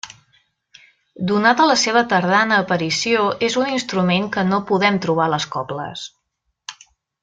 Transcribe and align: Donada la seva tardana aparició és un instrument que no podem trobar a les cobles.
Donada 1.31 1.67
la 1.73 1.75
seva 1.81 2.03
tardana 2.15 2.59
aparició 2.63 3.29
és 3.51 3.61
un 3.65 3.71
instrument 3.77 4.29
que 4.39 4.49
no 4.51 4.63
podem 4.75 5.01
trobar 5.07 5.31
a 5.31 5.35
les 5.39 5.51
cobles. 5.57 6.11